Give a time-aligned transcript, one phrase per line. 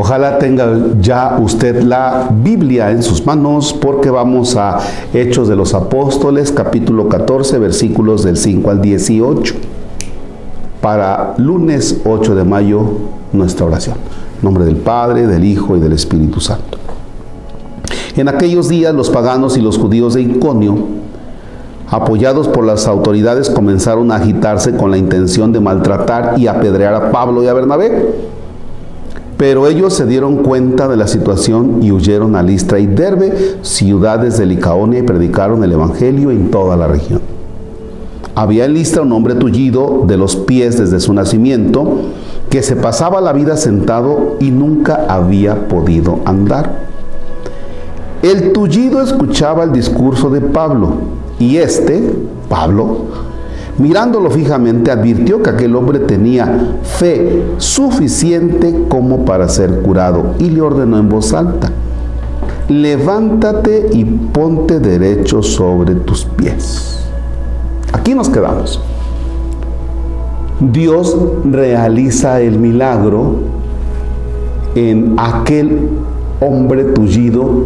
[0.00, 0.66] Ojalá tenga
[0.98, 4.78] ya usted la Biblia en sus manos porque vamos a
[5.12, 9.54] Hechos de los Apóstoles, capítulo 14, versículos del 5 al 18.
[10.80, 12.82] Para lunes 8 de mayo,
[13.34, 13.96] nuestra oración.
[14.40, 16.78] Nombre del Padre, del Hijo y del Espíritu Santo.
[18.16, 20.78] En aquellos días los paganos y los judíos de Iconio,
[21.90, 27.10] apoyados por las autoridades, comenzaron a agitarse con la intención de maltratar y apedrear a
[27.10, 28.39] Pablo y a Bernabé.
[29.40, 34.36] Pero ellos se dieron cuenta de la situación y huyeron a Listra y Derbe, ciudades
[34.36, 37.22] de Licaonia, y predicaron el Evangelio en toda la región.
[38.34, 42.02] Había en Listra un hombre tullido de los pies desde su nacimiento,
[42.50, 46.90] que se pasaba la vida sentado y nunca había podido andar.
[48.22, 50.96] El tullido escuchaba el discurso de Pablo
[51.38, 52.12] y este,
[52.50, 53.06] Pablo,
[53.78, 60.60] mirándolo fijamente, advirtió que aquel hombre tenía fe suficiente como para ser curado y le
[60.60, 61.70] ordenó en voz alta,
[62.68, 67.04] levántate y ponte derecho sobre tus pies.
[67.92, 68.80] Aquí nos quedamos.
[70.60, 73.36] Dios realiza el milagro
[74.74, 75.88] en aquel
[76.40, 77.64] hombre tullido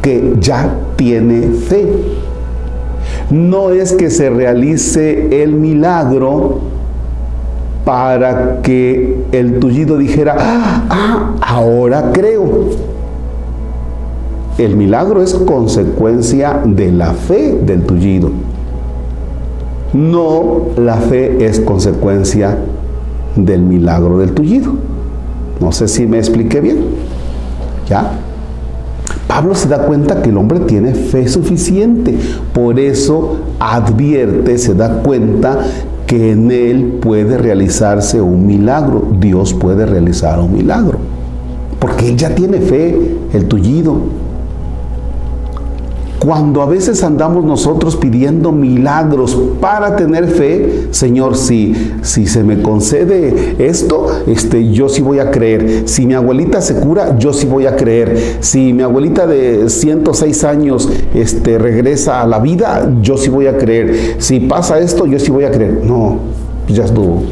[0.00, 1.92] que ya tiene fe.
[3.30, 6.58] No es que se realice el milagro
[7.84, 12.70] para que el tullido dijera, ah, ah, ahora creo.
[14.58, 18.30] El milagro es consecuencia de la fe del tullido.
[19.92, 22.58] No la fe es consecuencia
[23.36, 24.72] del milagro del tullido.
[25.60, 26.78] No sé si me expliqué bien.
[27.88, 28.12] ¿Ya?
[29.30, 32.16] Pablo se da cuenta que el hombre tiene fe suficiente,
[32.52, 35.56] por eso advierte, se da cuenta
[36.08, 40.98] que en él puede realizarse un milagro, Dios puede realizar un milagro,
[41.78, 43.98] porque él ya tiene fe, el tullido,
[46.20, 52.60] cuando a veces andamos nosotros pidiendo milagros para tener fe, Señor, si, si se me
[52.60, 55.84] concede esto, este, yo sí voy a creer.
[55.88, 58.36] Si mi abuelita se cura, yo sí voy a creer.
[58.40, 63.56] Si mi abuelita de 106 años este, regresa a la vida, yo sí voy a
[63.56, 64.16] creer.
[64.18, 65.80] Si pasa esto, yo sí voy a creer.
[65.84, 66.18] No,
[66.68, 67.22] ya estuvo.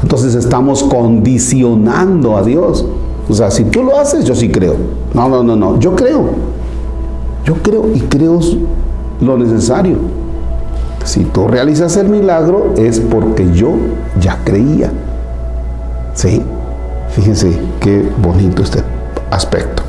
[0.00, 2.86] Entonces estamos condicionando a Dios.
[3.28, 4.76] O sea, si tú lo haces, yo sí creo.
[5.12, 6.51] No, no, no, no, yo creo.
[7.44, 8.40] Yo creo y creo
[9.20, 9.96] lo necesario.
[11.04, 13.72] Si tú realizas el milagro es porque yo
[14.20, 14.90] ya creía.
[16.14, 16.42] ¿Sí?
[17.10, 18.82] Fíjense qué bonito este
[19.30, 19.82] aspecto.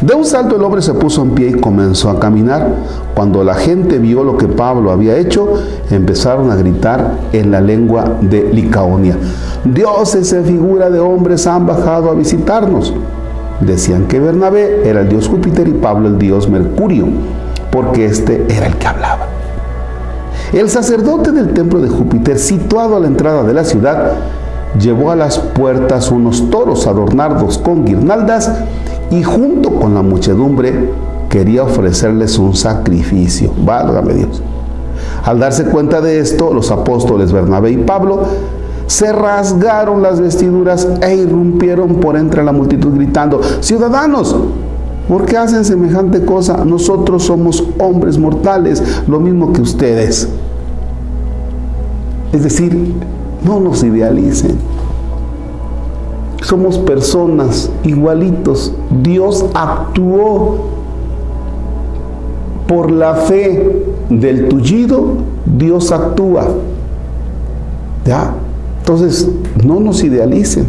[0.00, 2.68] De un salto el hombre se puso en pie y comenzó a caminar.
[3.14, 5.54] Cuando la gente vio lo que Pablo había hecho,
[5.90, 9.16] empezaron a gritar en la lengua de Licaonia.
[9.64, 12.92] Dioses en figura de hombres han bajado a visitarnos.
[13.60, 17.06] Decían que Bernabé era el dios Júpiter y Pablo el dios Mercurio,
[17.70, 19.26] porque este era el que hablaba.
[20.52, 24.12] El sacerdote del templo de Júpiter, situado a la entrada de la ciudad,
[24.78, 28.52] llevó a las puertas unos toros adornados con guirnaldas
[29.10, 30.90] y junto con la muchedumbre
[31.28, 33.52] quería ofrecerles un sacrificio.
[33.64, 34.42] Válgame Dios.
[35.24, 38.22] Al darse cuenta de esto, los apóstoles Bernabé y Pablo
[38.86, 44.36] se rasgaron las vestiduras e irrumpieron por entre la multitud gritando, ciudadanos,
[45.08, 46.64] ¿por qué hacen semejante cosa?
[46.64, 50.28] Nosotros somos hombres mortales, lo mismo que ustedes.
[52.32, 52.94] Es decir,
[53.44, 54.56] no nos idealicen.
[56.42, 58.72] Somos personas igualitos.
[59.02, 60.58] Dios actuó
[62.68, 65.14] por la fe del tullido,
[65.44, 66.46] Dios actúa.
[68.04, 68.34] ¿Ya?
[68.86, 69.28] Entonces,
[69.64, 70.64] no nos idealicen.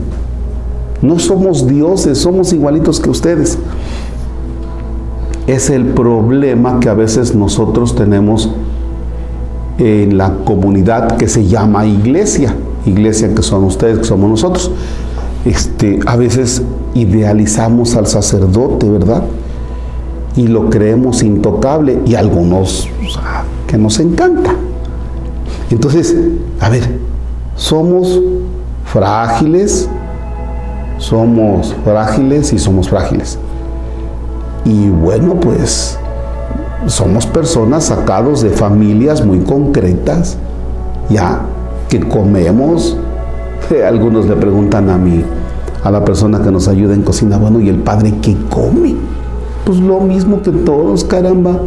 [1.03, 3.59] No somos dioses, somos igualitos que ustedes.
[5.45, 8.49] Es el problema que a veces nosotros tenemos
[9.77, 12.55] en la comunidad que se llama iglesia.
[12.87, 14.71] Iglesia que son ustedes, que somos nosotros.
[15.45, 16.63] Este, a veces
[16.95, 19.25] idealizamos al sacerdote, ¿verdad?
[20.35, 22.89] Y lo creemos intocable y algunos
[23.67, 24.55] que nos encanta.
[25.69, 26.15] Entonces,
[26.59, 27.05] a ver,
[27.57, 28.21] somos
[28.85, 29.89] frágiles,
[30.99, 33.37] somos frágiles y somos frágiles.
[34.63, 35.97] Y bueno, pues
[36.85, 40.37] somos personas sacados de familias muy concretas,
[41.09, 41.41] ya
[41.89, 42.95] que comemos.
[43.87, 45.23] Algunos le preguntan a mí,
[45.83, 48.95] a la persona que nos ayuda en cocina, bueno, ¿y el padre qué come?
[49.65, 51.59] Pues lo mismo que todos, caramba.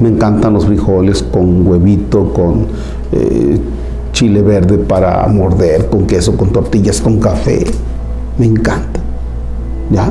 [0.00, 2.66] Me encantan los frijoles con huevito, con
[3.12, 3.60] eh,
[4.14, 7.66] chile verde para morder, con queso, con tortillas, con café.
[8.38, 9.00] Me encanta.
[9.90, 10.10] ¿Ya?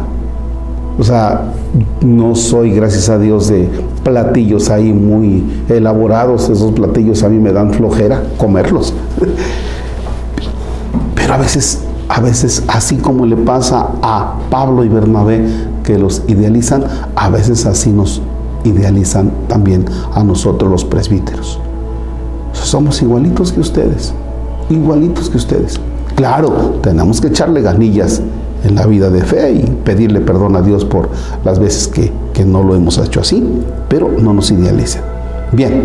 [0.99, 1.53] O sea,
[2.01, 3.67] no soy, gracias a Dios, de
[4.03, 6.49] platillos ahí muy elaborados.
[6.49, 8.93] Esos platillos a mí me dan flojera comerlos.
[11.15, 11.79] Pero a veces,
[12.09, 15.43] a veces, así como le pasa a Pablo y Bernabé,
[15.83, 16.83] que los idealizan,
[17.15, 18.21] a veces así nos
[18.63, 21.59] idealizan también a nosotros los presbíteros.
[22.53, 24.13] Somos igualitos que ustedes,
[24.69, 25.79] igualitos que ustedes.
[26.15, 28.21] Claro, tenemos que echarle ganillas
[28.63, 31.09] en la vida de fe y pedirle perdón a Dios por
[31.43, 32.11] las veces que,
[32.45, 33.43] no lo hemos hecho así,
[33.87, 35.01] pero no nos idealicen.
[35.51, 35.83] Bien,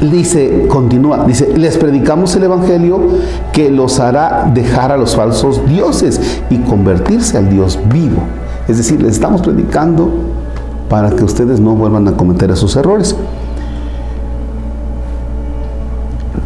[0.00, 3.00] dice, continúa, dice, les predicamos el Evangelio
[3.52, 6.20] que los hará dejar a los falsos dioses
[6.50, 8.22] y convertirse al Dios vivo.
[8.66, 10.10] Es decir, les estamos predicando
[10.88, 13.14] para que ustedes no vuelvan a cometer esos errores.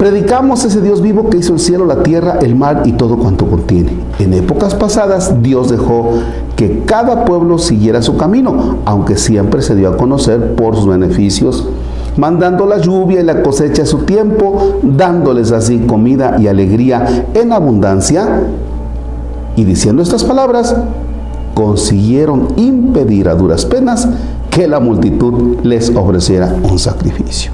[0.02, 3.46] Predicamos ese Dios vivo que hizo el cielo, la tierra, el mar y todo cuanto
[3.46, 3.92] contiene.
[4.18, 6.14] En épocas pasadas Dios dejó
[6.56, 11.68] que cada pueblo siguiera su camino, aunque siempre se dio a conocer por sus beneficios,
[12.16, 17.52] mandando la lluvia y la cosecha a su tiempo, dándoles así comida y alegría en
[17.52, 18.42] abundancia.
[19.54, 20.74] Y diciendo estas palabras,
[21.54, 24.08] consiguieron impedir a duras penas
[24.50, 27.52] que la multitud les ofreciera un sacrificio.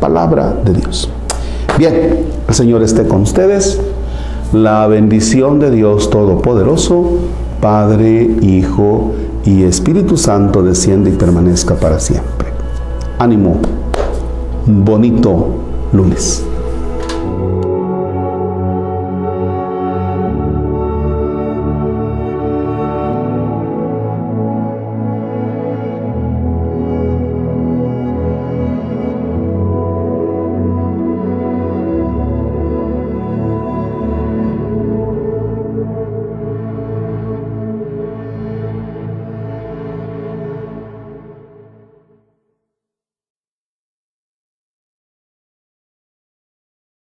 [0.00, 1.10] Palabra de Dios.
[1.76, 3.80] Bien, el Señor esté con ustedes.
[4.52, 7.18] La bendición de Dios Todopoderoso,
[7.60, 9.10] Padre, Hijo
[9.44, 12.48] y Espíritu Santo desciende y permanezca para siempre.
[13.18, 13.56] Ánimo.
[14.66, 15.46] Bonito
[15.92, 16.44] lunes.